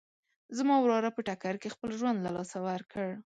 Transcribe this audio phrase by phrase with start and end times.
[0.57, 3.07] زما وراره په ټکر کې خپل ژوند له لاسه ورکړ